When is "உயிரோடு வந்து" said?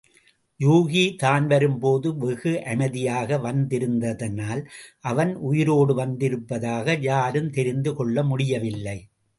5.35-6.25